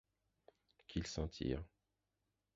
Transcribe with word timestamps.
Qu’ils 0.87 1.05
s’en 1.05 1.27
tirent. 1.27 1.63